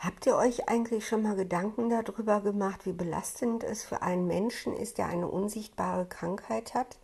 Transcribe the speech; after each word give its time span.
Habt 0.00 0.24
ihr 0.24 0.34
euch 0.34 0.66
eigentlich 0.66 1.06
schon 1.06 1.22
mal 1.22 1.36
Gedanken 1.36 1.90
darüber 1.90 2.40
gemacht, 2.40 2.86
wie 2.86 2.94
belastend 2.94 3.62
es 3.62 3.84
für 3.84 4.00
einen 4.00 4.26
Menschen 4.26 4.72
ist, 4.74 4.96
der 4.96 5.08
eine 5.08 5.28
unsichtbare 5.28 6.06
Krankheit 6.06 6.72
hat? 6.72 6.96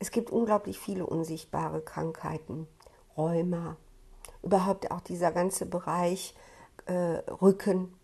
Es 0.00 0.10
gibt 0.10 0.28
unglaublich 0.28 0.78
viele 0.78 1.06
unsichtbare 1.06 1.80
Krankheiten. 1.80 2.68
Rheuma, 3.16 3.78
überhaupt 4.42 4.90
auch 4.90 5.00
dieser 5.00 5.32
ganze 5.32 5.64
Bereich 5.64 6.34
äh, 6.84 7.22
Rücken. 7.40 7.98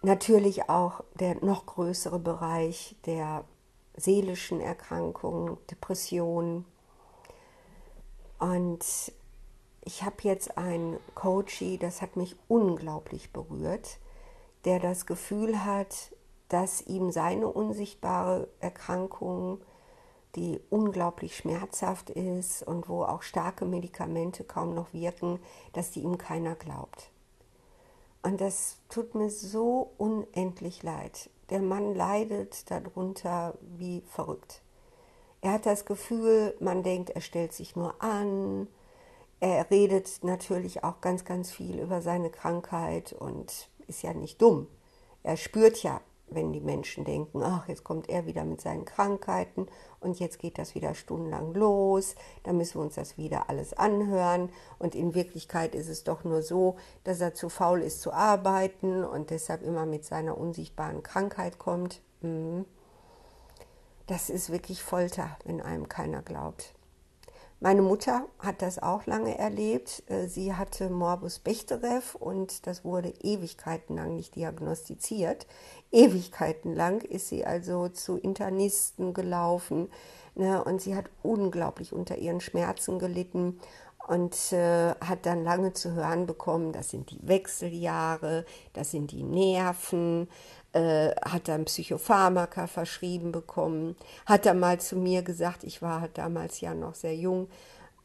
Natürlich 0.00 0.70
auch 0.70 1.04
der 1.16 1.36
noch 1.44 1.66
größere 1.66 2.18
Bereich 2.18 2.96
der 3.04 3.44
seelischen 3.94 4.58
Erkrankungen, 4.58 5.58
Depressionen. 5.70 6.64
Und 8.38 9.12
ich 9.82 10.02
habe 10.02 10.16
jetzt 10.22 10.58
einen 10.58 10.98
Coachie, 11.14 11.78
das 11.78 12.02
hat 12.02 12.16
mich 12.16 12.36
unglaublich 12.48 13.32
berührt, 13.32 13.98
der 14.64 14.78
das 14.78 15.06
Gefühl 15.06 15.64
hat, 15.64 16.12
dass 16.48 16.82
ihm 16.82 17.12
seine 17.12 17.48
unsichtbare 17.48 18.48
Erkrankung, 18.60 19.60
die 20.36 20.60
unglaublich 20.70 21.36
schmerzhaft 21.36 22.10
ist 22.10 22.62
und 22.62 22.88
wo 22.88 23.02
auch 23.04 23.22
starke 23.22 23.64
Medikamente 23.64 24.44
kaum 24.44 24.74
noch 24.74 24.92
wirken, 24.92 25.40
dass 25.72 25.90
die 25.90 26.00
ihm 26.00 26.18
keiner 26.18 26.54
glaubt. 26.54 27.10
Und 28.22 28.40
das 28.40 28.78
tut 28.88 29.14
mir 29.14 29.30
so 29.30 29.92
unendlich 29.96 30.82
leid. 30.82 31.30
Der 31.48 31.62
Mann 31.62 31.94
leidet 31.94 32.70
darunter 32.70 33.54
wie 33.62 34.02
verrückt. 34.02 34.62
Er 35.40 35.52
hat 35.52 35.66
das 35.66 35.86
Gefühl, 35.86 36.54
man 36.60 36.82
denkt, 36.82 37.10
er 37.10 37.22
stellt 37.22 37.52
sich 37.54 37.76
nur 37.76 37.94
an, 38.02 38.68
er 39.40 39.70
redet 39.70 40.22
natürlich 40.22 40.84
auch 40.84 41.00
ganz, 41.00 41.24
ganz 41.24 41.50
viel 41.50 41.80
über 41.80 42.02
seine 42.02 42.30
Krankheit 42.30 43.12
und 43.12 43.68
ist 43.86 44.02
ja 44.02 44.12
nicht 44.12 44.40
dumm. 44.40 44.66
Er 45.22 45.36
spürt 45.36 45.82
ja, 45.82 46.00
wenn 46.28 46.52
die 46.52 46.60
Menschen 46.60 47.04
denken, 47.04 47.42
ach, 47.42 47.68
jetzt 47.68 47.82
kommt 47.82 48.08
er 48.08 48.26
wieder 48.26 48.44
mit 48.44 48.60
seinen 48.60 48.84
Krankheiten 48.84 49.66
und 49.98 50.20
jetzt 50.20 50.38
geht 50.38 50.58
das 50.58 50.74
wieder 50.74 50.94
stundenlang 50.94 51.54
los, 51.54 52.14
dann 52.44 52.56
müssen 52.56 52.76
wir 52.76 52.82
uns 52.82 52.94
das 52.94 53.18
wieder 53.18 53.48
alles 53.48 53.72
anhören. 53.72 54.50
Und 54.78 54.94
in 54.94 55.14
Wirklichkeit 55.14 55.74
ist 55.74 55.88
es 55.88 56.04
doch 56.04 56.22
nur 56.24 56.42
so, 56.42 56.76
dass 57.04 57.20
er 57.20 57.34
zu 57.34 57.48
faul 57.48 57.82
ist 57.82 58.00
zu 58.00 58.12
arbeiten 58.12 59.04
und 59.04 59.30
deshalb 59.30 59.62
immer 59.62 59.86
mit 59.86 60.04
seiner 60.04 60.38
unsichtbaren 60.38 61.02
Krankheit 61.02 61.58
kommt. 61.58 62.00
Mhm. 62.20 62.64
Das 64.06 64.30
ist 64.30 64.50
wirklich 64.50 64.82
Folter, 64.82 65.36
wenn 65.44 65.60
einem 65.60 65.88
keiner 65.88 66.22
glaubt. 66.22 66.74
Meine 67.62 67.82
Mutter 67.82 68.26
hat 68.38 68.62
das 68.62 68.78
auch 68.78 69.04
lange 69.04 69.36
erlebt. 69.36 70.02
Äh, 70.06 70.28
sie 70.28 70.54
hatte 70.54 70.88
Morbus 70.88 71.40
Bechterew 71.40 72.00
und 72.18 72.66
das 72.66 72.86
wurde 72.86 73.12
ewigkeitenlang 73.20 74.16
nicht 74.16 74.34
diagnostiziert. 74.34 75.46
Ewigkeitenlang 75.92 77.02
ist 77.02 77.28
sie 77.28 77.44
also 77.44 77.88
zu 77.88 78.16
Internisten 78.16 79.12
gelaufen 79.12 79.90
ne, 80.34 80.64
und 80.64 80.80
sie 80.80 80.96
hat 80.96 81.10
unglaublich 81.22 81.92
unter 81.92 82.16
ihren 82.16 82.40
Schmerzen 82.40 82.98
gelitten 82.98 83.60
und 84.08 84.52
äh, 84.52 84.94
hat 85.00 85.26
dann 85.26 85.44
lange 85.44 85.74
zu 85.74 85.92
hören 85.92 86.26
bekommen, 86.26 86.72
das 86.72 86.88
sind 86.88 87.10
die 87.10 87.28
Wechseljahre, 87.28 88.46
das 88.72 88.90
sind 88.90 89.12
die 89.12 89.22
Nerven, 89.22 90.28
äh, 90.72 91.10
hat 91.24 91.48
dann 91.48 91.64
Psychopharmaka 91.64 92.66
verschrieben 92.66 93.32
bekommen, 93.32 93.96
hat 94.26 94.46
dann 94.46 94.60
mal 94.60 94.80
zu 94.80 94.96
mir 94.96 95.22
gesagt, 95.22 95.64
ich 95.64 95.82
war 95.82 96.08
damals 96.14 96.60
ja 96.60 96.74
noch 96.74 96.94
sehr 96.94 97.16
jung, 97.16 97.48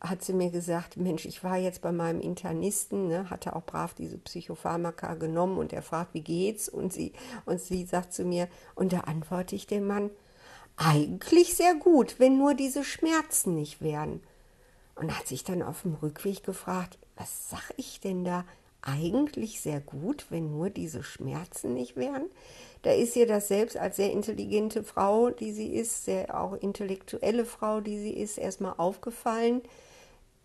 hat 0.02 0.24
sie 0.24 0.34
mir 0.34 0.50
gesagt, 0.50 0.98
Mensch, 0.98 1.26
ich 1.26 1.44
war 1.44 1.58
jetzt 1.58 1.82
bei 1.82 1.92
meinem 1.92 2.22
Internisten, 2.22 3.08
ne, 3.08 3.30
hatte 3.30 3.56
auch 3.56 3.64
brav 3.64 3.94
diese 3.94 4.18
Psychopharmaka 4.18 5.16
genommen 5.16 5.58
und 5.58 5.74
er 5.74 5.82
fragt, 5.82 6.14
wie 6.14 6.22
geht's? 6.22 6.70
Und 6.70 6.94
sie, 6.94 7.14
und 7.46 7.62
sie 7.62 7.86
sagt 7.86 8.14
zu 8.14 8.24
mir, 8.24 8.48
und 8.76 8.94
da 8.94 9.02
antworte 9.02 9.56
ich 9.56 9.68
dem 9.68 9.88
Mann, 9.88 10.10
eigentlich 10.78 11.56
sehr 11.56 11.76
gut, 11.76 12.20
wenn 12.20 12.38
nur 12.38 12.54
diese 12.54 12.84
Schmerzen 12.84 13.56
nicht 13.56 13.82
wären. 13.82 14.22
Und 14.96 15.18
hat 15.18 15.28
sich 15.28 15.44
dann 15.44 15.62
auf 15.62 15.82
dem 15.82 15.96
Rückweg 15.96 16.44
gefragt, 16.44 16.98
was 17.18 17.50
sag 17.50 17.74
ich 17.78 18.00
denn 18.00 18.24
da? 18.24 18.46
Eigentlich 18.86 19.60
sehr 19.60 19.82
gut, 19.82 20.28
wenn 20.30 20.52
nur 20.52 20.70
diese 20.70 21.04
Schmerzen 21.04 21.74
nicht 21.74 21.98
wären. 21.98 22.26
Da 22.84 22.92
ist 22.92 23.16
ihr 23.16 23.28
das 23.28 23.48
selbst 23.48 23.78
als 23.78 23.96
sehr 23.98 24.12
intelligente 24.12 24.84
Frau, 24.84 25.32
die 25.32 25.52
sie 25.52 25.74
ist, 25.74 26.06
sehr 26.06 26.40
auch 26.40 26.54
intellektuelle 26.54 27.46
Frau, 27.46 27.82
die 27.82 28.00
sie 28.00 28.14
ist, 28.14 28.38
erstmal 28.38 28.76
aufgefallen, 28.78 29.64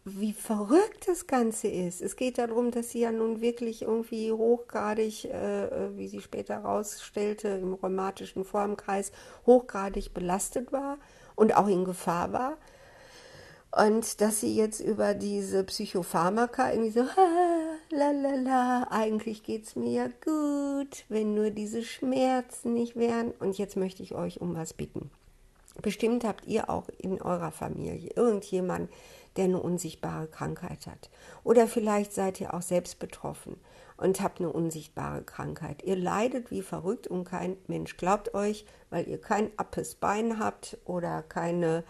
wie 0.04 0.32
verrückt 0.32 1.06
das 1.06 1.26
Ganze 1.26 1.68
ist. 1.68 2.00
Es 2.00 2.16
geht 2.16 2.38
darum, 2.38 2.70
dass 2.70 2.90
sie 2.90 3.00
ja 3.00 3.12
nun 3.12 3.42
wirklich 3.42 3.82
irgendwie 3.82 4.32
hochgradig, 4.32 5.26
äh, 5.26 5.96
wie 5.96 6.08
sie 6.08 6.22
später 6.22 6.62
herausstellte, 6.62 7.48
im 7.48 7.74
rheumatischen 7.74 8.44
Formkreis 8.44 9.12
hochgradig 9.44 10.14
belastet 10.14 10.72
war 10.72 10.98
und 11.36 11.54
auch 11.54 11.68
in 11.68 11.84
Gefahr 11.84 12.32
war. 12.32 12.56
Und 13.72 14.20
dass 14.20 14.40
sie 14.40 14.56
jetzt 14.56 14.80
über 14.80 15.14
diese 15.14 15.62
Psychopharmaka 15.62 16.72
irgendwie 16.72 16.90
so, 16.90 17.04
la 17.90 18.12
la 18.12 18.34
la, 18.34 18.86
eigentlich 18.90 19.42
mir 19.74 19.90
ja 19.90 20.08
gut, 20.24 21.04
wenn 21.08 21.34
nur 21.34 21.50
diese 21.50 21.82
Schmerzen 21.82 22.72
nicht 22.74 22.96
wären. 22.96 23.32
Und 23.32 23.58
jetzt 23.58 23.76
möchte 23.76 24.02
ich 24.02 24.14
euch 24.14 24.40
um 24.40 24.54
was 24.54 24.72
bitten. 24.72 25.10
Bestimmt 25.82 26.24
habt 26.24 26.46
ihr 26.46 26.68
auch 26.70 26.88
in 26.98 27.20
eurer 27.20 27.50
Familie 27.50 28.10
irgendjemand, 28.14 28.90
der 29.36 29.44
eine 29.44 29.60
unsichtbare 29.60 30.26
Krankheit 30.26 30.86
hat. 30.86 31.10
Oder 31.44 31.66
vielleicht 31.66 32.12
seid 32.12 32.40
ihr 32.40 32.54
auch 32.54 32.62
selbst 32.62 32.98
betroffen 32.98 33.56
und 33.96 34.20
habt 34.20 34.40
eine 34.40 34.52
unsichtbare 34.52 35.22
Krankheit. 35.22 35.82
Ihr 35.84 35.96
leidet 35.96 36.50
wie 36.50 36.62
verrückt 36.62 37.06
und 37.06 37.24
kein 37.24 37.56
Mensch 37.66 37.96
glaubt 37.96 38.34
euch, 38.34 38.66
weil 38.90 39.08
ihr 39.08 39.20
kein 39.20 39.50
appes 39.56 39.94
Bein 39.94 40.38
habt 40.38 40.78
oder 40.84 41.22
keine 41.22 41.84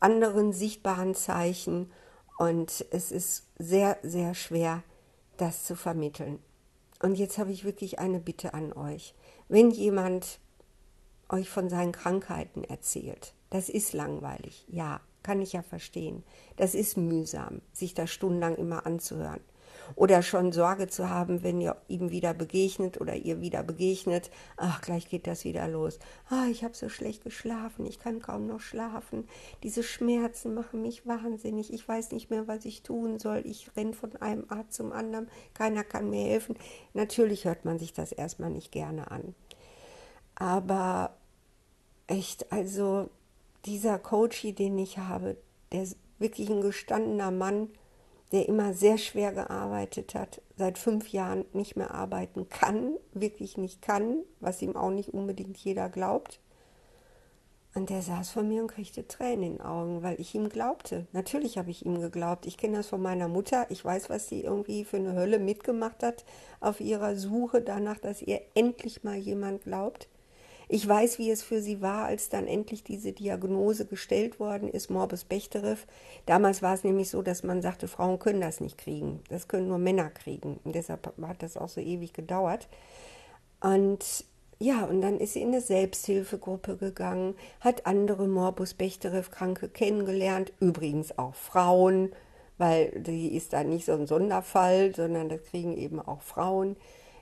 anderen 0.00 0.52
sichtbaren 0.52 1.14
Zeichen. 1.14 1.92
Und 2.38 2.86
es 2.90 3.12
ist 3.12 3.46
sehr, 3.58 3.98
sehr 4.02 4.34
schwer, 4.34 4.82
das 5.40 5.64
zu 5.64 5.76
vermitteln. 5.76 6.38
Und 7.02 7.14
jetzt 7.14 7.38
habe 7.38 7.52
ich 7.52 7.64
wirklich 7.64 7.98
eine 7.98 8.20
Bitte 8.20 8.54
an 8.54 8.72
euch. 8.72 9.14
Wenn 9.48 9.70
jemand 9.70 10.38
euch 11.28 11.48
von 11.48 11.68
seinen 11.68 11.92
Krankheiten 11.92 12.64
erzählt, 12.64 13.34
das 13.48 13.68
ist 13.68 13.92
langweilig, 13.92 14.66
ja, 14.68 15.00
kann 15.22 15.40
ich 15.40 15.52
ja 15.52 15.62
verstehen. 15.62 16.24
Das 16.56 16.74
ist 16.74 16.96
mühsam, 16.96 17.62
sich 17.72 17.94
das 17.94 18.10
stundenlang 18.10 18.56
immer 18.56 18.86
anzuhören 18.86 19.40
oder 19.94 20.22
schon 20.22 20.52
Sorge 20.52 20.88
zu 20.88 21.08
haben, 21.08 21.42
wenn 21.42 21.60
ihr 21.60 21.76
ihm 21.88 22.10
wieder 22.10 22.34
begegnet 22.34 23.00
oder 23.00 23.16
ihr 23.16 23.40
wieder 23.40 23.62
begegnet, 23.62 24.30
ach, 24.56 24.80
gleich 24.80 25.08
geht 25.08 25.26
das 25.26 25.44
wieder 25.44 25.68
los. 25.68 25.98
Ah, 26.28 26.46
ich 26.50 26.64
habe 26.64 26.74
so 26.74 26.88
schlecht 26.88 27.24
geschlafen, 27.24 27.86
ich 27.86 27.98
kann 27.98 28.20
kaum 28.20 28.46
noch 28.46 28.60
schlafen. 28.60 29.28
Diese 29.62 29.82
Schmerzen 29.82 30.54
machen 30.54 30.82
mich 30.82 31.06
wahnsinnig. 31.06 31.72
Ich 31.72 31.86
weiß 31.86 32.12
nicht 32.12 32.30
mehr, 32.30 32.48
was 32.48 32.64
ich 32.64 32.82
tun 32.82 33.18
soll. 33.18 33.42
Ich 33.44 33.70
renne 33.76 33.92
von 33.92 34.16
einem 34.16 34.44
Arzt 34.48 34.74
zum 34.74 34.92
anderen, 34.92 35.28
keiner 35.54 35.84
kann 35.84 36.10
mir 36.10 36.24
helfen. 36.24 36.56
Natürlich 36.94 37.44
hört 37.44 37.64
man 37.64 37.78
sich 37.78 37.92
das 37.92 38.12
erstmal 38.12 38.50
nicht 38.50 38.72
gerne 38.72 39.10
an. 39.10 39.34
Aber 40.34 41.16
echt, 42.06 42.50
also 42.52 43.10
dieser 43.66 43.98
Coach, 43.98 44.42
den 44.42 44.78
ich 44.78 44.98
habe, 44.98 45.36
der 45.72 45.82
ist 45.82 45.96
wirklich 46.18 46.50
ein 46.50 46.60
gestandener 46.60 47.30
Mann, 47.30 47.68
der 48.32 48.48
immer 48.48 48.74
sehr 48.74 48.98
schwer 48.98 49.32
gearbeitet 49.32 50.14
hat, 50.14 50.40
seit 50.56 50.78
fünf 50.78 51.08
Jahren 51.08 51.44
nicht 51.52 51.76
mehr 51.76 51.94
arbeiten 51.94 52.48
kann, 52.48 52.96
wirklich 53.12 53.58
nicht 53.58 53.82
kann, 53.82 54.22
was 54.38 54.62
ihm 54.62 54.76
auch 54.76 54.90
nicht 54.90 55.12
unbedingt 55.12 55.56
jeder 55.58 55.88
glaubt. 55.88 56.40
Und 57.74 57.88
der 57.88 58.02
saß 58.02 58.30
vor 58.30 58.42
mir 58.42 58.62
und 58.62 58.68
kriegte 58.68 59.06
Tränen 59.06 59.42
in 59.44 59.52
den 59.58 59.60
Augen, 59.60 60.02
weil 60.02 60.20
ich 60.20 60.34
ihm 60.34 60.48
glaubte. 60.48 61.06
Natürlich 61.12 61.56
habe 61.56 61.70
ich 61.70 61.86
ihm 61.86 62.00
geglaubt. 62.00 62.46
Ich 62.46 62.56
kenne 62.56 62.78
das 62.78 62.88
von 62.88 63.00
meiner 63.00 63.28
Mutter. 63.28 63.66
Ich 63.68 63.84
weiß, 63.84 64.10
was 64.10 64.28
sie 64.28 64.42
irgendwie 64.42 64.84
für 64.84 64.96
eine 64.96 65.14
Hölle 65.14 65.38
mitgemacht 65.38 66.02
hat 66.02 66.24
auf 66.58 66.80
ihrer 66.80 67.14
Suche 67.14 67.60
danach, 67.62 67.98
dass 67.98 68.22
ihr 68.22 68.40
endlich 68.54 69.04
mal 69.04 69.16
jemand 69.16 69.62
glaubt. 69.62 70.08
Ich 70.72 70.86
weiß, 70.86 71.18
wie 71.18 71.32
es 71.32 71.42
für 71.42 71.60
sie 71.60 71.80
war, 71.80 72.04
als 72.04 72.28
dann 72.28 72.46
endlich 72.46 72.84
diese 72.84 73.12
Diagnose 73.12 73.86
gestellt 73.86 74.38
worden 74.38 74.68
ist, 74.68 74.88
Morbus 74.88 75.24
Bechterew. 75.24 75.74
Damals 76.26 76.62
war 76.62 76.74
es 76.74 76.84
nämlich 76.84 77.10
so, 77.10 77.22
dass 77.22 77.42
man 77.42 77.60
sagte, 77.60 77.88
Frauen 77.88 78.20
können 78.20 78.40
das 78.40 78.60
nicht 78.60 78.78
kriegen. 78.78 79.20
Das 79.30 79.48
können 79.48 79.66
nur 79.66 79.78
Männer 79.78 80.10
kriegen. 80.10 80.60
Und 80.62 80.76
deshalb 80.76 81.12
hat 81.22 81.42
das 81.42 81.56
auch 81.56 81.68
so 81.68 81.80
ewig 81.80 82.12
gedauert. 82.12 82.68
Und 83.60 84.24
ja, 84.60 84.84
und 84.84 85.00
dann 85.00 85.18
ist 85.18 85.32
sie 85.32 85.42
in 85.42 85.48
eine 85.48 85.60
Selbsthilfegruppe 85.60 86.76
gegangen, 86.76 87.34
hat 87.58 87.86
andere 87.86 88.28
Morbus 88.28 88.74
Bechterew-Kranke 88.74 89.70
kennengelernt, 89.70 90.52
übrigens 90.60 91.18
auch 91.18 91.34
Frauen, 91.34 92.12
weil 92.58 92.92
die 92.92 93.34
ist 93.34 93.54
da 93.54 93.64
nicht 93.64 93.86
so 93.86 93.92
ein 93.94 94.06
Sonderfall, 94.06 94.94
sondern 94.94 95.30
das 95.30 95.42
kriegen 95.42 95.76
eben 95.76 95.98
auch 95.98 96.22
Frauen 96.22 96.76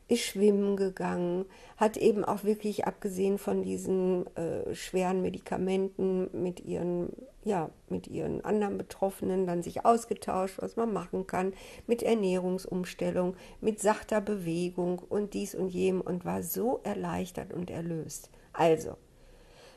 ist 0.08 0.22
schwimmen 0.22 0.76
gegangen, 0.76 1.44
hat 1.76 1.96
eben 1.98 2.24
auch 2.24 2.42
wirklich 2.42 2.86
abgesehen 2.86 3.38
von 3.38 3.62
diesen 3.62 4.26
äh, 4.36 4.74
schweren 4.74 5.20
Medikamenten 5.20 6.28
mit 6.32 6.64
ihren, 6.64 7.10
ja, 7.44 7.70
mit 7.88 8.08
ihren 8.08 8.42
anderen 8.44 8.78
Betroffenen 8.78 9.46
dann 9.46 9.62
sich 9.62 9.84
ausgetauscht, 9.84 10.56
was 10.60 10.76
man 10.76 10.92
machen 10.92 11.26
kann, 11.26 11.52
mit 11.86 12.02
Ernährungsumstellung, 12.02 13.36
mit 13.60 13.80
sachter 13.80 14.22
Bewegung 14.22 14.98
und 14.98 15.34
dies 15.34 15.54
und 15.54 15.68
jenem 15.68 16.00
und 16.00 16.24
war 16.24 16.42
so 16.42 16.80
erleichtert 16.84 17.52
und 17.52 17.70
erlöst. 17.70 18.30
Also, 18.54 18.96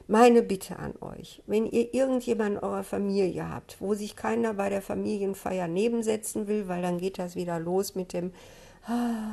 meine 0.08 0.42
Bitte 0.44 0.80
an 0.80 0.94
euch, 1.02 1.44
wenn 1.46 1.66
ihr 1.66 1.94
irgendjemanden 1.94 2.58
in 2.58 2.64
eurer 2.64 2.84
Familie 2.84 3.50
habt, 3.50 3.80
wo 3.80 3.94
sich 3.94 4.16
keiner 4.16 4.54
bei 4.54 4.70
der 4.70 4.82
Familienfeier 4.82 5.68
nebensetzen 5.68 6.48
will, 6.48 6.68
weil 6.68 6.82
dann 6.82 6.98
geht 6.98 7.20
das 7.20 7.36
wieder 7.36 7.60
los 7.60 7.96
mit 7.96 8.14
dem, 8.14 8.32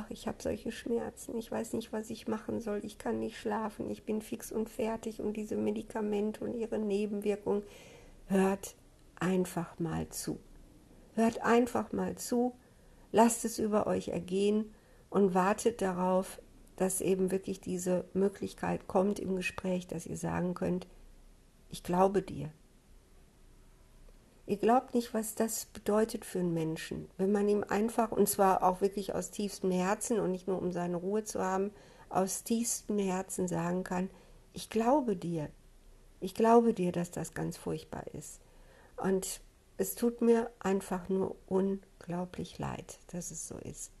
ich 0.09 0.27
habe 0.27 0.37
solche 0.41 0.71
Schmerzen, 0.71 1.35
ich 1.37 1.51
weiß 1.51 1.73
nicht, 1.73 1.91
was 1.91 2.09
ich 2.11 2.27
machen 2.27 2.61
soll, 2.61 2.85
ich 2.85 2.99
kann 2.99 3.19
nicht 3.19 3.37
schlafen, 3.37 3.89
ich 3.89 4.03
bin 4.03 4.21
fix 4.21 4.51
und 4.51 4.69
fertig 4.69 5.21
und 5.21 5.33
diese 5.33 5.57
Medikamente 5.57 6.43
und 6.43 6.53
ihre 6.53 6.77
Nebenwirkungen. 6.77 7.63
Hört 8.27 8.75
einfach 9.19 9.79
mal 9.79 10.07
zu. 10.09 10.39
Hört 11.15 11.41
einfach 11.41 11.91
mal 11.91 12.15
zu, 12.15 12.53
lasst 13.11 13.43
es 13.43 13.57
über 13.57 13.87
euch 13.87 14.09
ergehen 14.09 14.71
und 15.09 15.33
wartet 15.33 15.81
darauf, 15.81 16.39
dass 16.75 17.01
eben 17.01 17.31
wirklich 17.31 17.59
diese 17.59 18.05
Möglichkeit 18.13 18.87
kommt 18.87 19.19
im 19.19 19.35
Gespräch, 19.35 19.87
dass 19.87 20.05
ihr 20.05 20.15
sagen 20.15 20.53
könnt, 20.53 20.87
ich 21.69 21.83
glaube 21.83 22.21
dir. 22.21 22.51
Ihr 24.49 24.57
glaubt 24.57 24.95
nicht, 24.95 25.13
was 25.13 25.35
das 25.35 25.65
bedeutet 25.65 26.25
für 26.25 26.39
einen 26.39 26.55
Menschen, 26.55 27.07
wenn 27.19 27.31
man 27.31 27.47
ihm 27.47 27.63
einfach, 27.69 28.11
und 28.11 28.27
zwar 28.27 28.63
auch 28.63 28.81
wirklich 28.81 29.13
aus 29.13 29.29
tiefstem 29.29 29.69
Herzen 29.69 30.19
und 30.19 30.31
nicht 30.31 30.47
nur 30.47 30.59
um 30.59 30.71
seine 30.71 30.97
Ruhe 30.97 31.23
zu 31.23 31.39
haben, 31.39 31.69
aus 32.09 32.43
tiefstem 32.43 32.97
Herzen 32.97 33.47
sagen 33.47 33.83
kann, 33.83 34.09
ich 34.53 34.71
glaube 34.71 35.15
dir. 35.15 35.49
Ich 36.19 36.33
glaube 36.33 36.73
dir, 36.73 36.91
dass 36.91 37.11
das 37.11 37.35
ganz 37.35 37.57
furchtbar 37.57 38.05
ist. 38.13 38.39
Und 38.97 39.39
es 39.77 39.93
tut 39.93 40.21
mir 40.21 40.49
einfach 40.57 41.09
nur 41.09 41.35
unglaublich 41.45 42.57
leid, 42.57 42.97
dass 43.11 43.29
es 43.29 43.47
so 43.47 43.55
ist. 43.59 43.91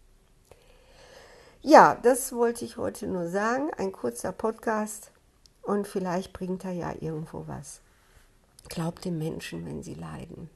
Ja, 1.61 1.93
das 2.01 2.33
wollte 2.33 2.65
ich 2.65 2.77
heute 2.77 3.05
nur 3.05 3.27
sagen. 3.27 3.69
Ein 3.77 3.91
kurzer 3.91 4.31
Podcast 4.31 5.11
und 5.61 5.87
vielleicht 5.87 6.33
bringt 6.33 6.65
er 6.65 6.71
ja 6.71 6.91
irgendwo 6.99 7.43
was. 7.45 7.81
Glaubt 8.67 9.05
den 9.05 9.17
Menschen, 9.17 9.65
wenn 9.65 9.83
sie 9.83 9.93
leiden. 9.93 10.49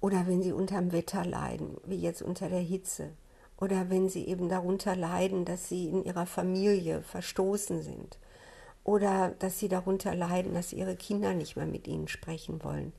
Oder 0.00 0.26
wenn 0.26 0.42
sie 0.42 0.52
unterm 0.52 0.92
Wetter 0.92 1.24
leiden, 1.24 1.76
wie 1.84 1.96
jetzt 1.98 2.22
unter 2.22 2.48
der 2.48 2.60
Hitze. 2.60 3.10
Oder 3.56 3.90
wenn 3.90 4.08
sie 4.08 4.26
eben 4.28 4.48
darunter 4.48 4.94
leiden, 4.94 5.44
dass 5.44 5.68
sie 5.68 5.88
in 5.88 6.04
ihrer 6.04 6.26
Familie 6.26 7.02
verstoßen 7.02 7.82
sind. 7.82 8.18
Oder 8.84 9.30
dass 9.40 9.58
sie 9.58 9.68
darunter 9.68 10.14
leiden, 10.14 10.54
dass 10.54 10.72
ihre 10.72 10.96
Kinder 10.96 11.34
nicht 11.34 11.56
mehr 11.56 11.66
mit 11.66 11.88
ihnen 11.88 12.06
sprechen 12.06 12.62
wollen. 12.62 12.92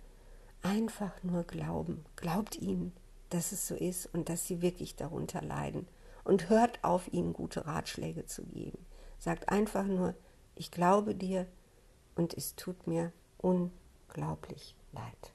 Einfach 0.62 1.24
nur 1.24 1.44
glauben. 1.44 2.04
Glaubt 2.18 2.57
ihnen, 2.57 2.92
dass 3.30 3.51
es 3.54 3.68
so 3.68 3.75
ist 3.75 4.13
und 4.13 4.27
dass 4.27 4.45
sie 4.45 4.62
wirklich 4.62 4.95
darunter 4.95 5.42
leiden 5.42 5.88
und 6.24 6.50
hört 6.50 6.83
auf, 6.83 7.12
ihnen 7.13 7.33
gute 7.33 7.65
Ratschläge 7.65 8.25
zu 8.25 8.44
geben. 8.44 8.86
Sagt 9.18 9.50
einfach 9.50 9.86
nur, 9.86 10.15
ich 10.56 10.72
glaube 10.72 11.15
dir 11.15 11.48
und 12.15 12.33
es 12.33 12.56
tut 12.56 12.88
mir 12.88 13.12
unglaublich 14.09 14.75
leid. 14.91 15.33